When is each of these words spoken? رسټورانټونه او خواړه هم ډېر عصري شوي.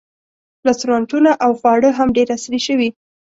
رسټورانټونه 0.67 1.31
او 1.45 1.51
خواړه 1.59 1.89
هم 1.97 2.07
ډېر 2.17 2.27
عصري 2.35 2.59
شوي. 2.67 2.89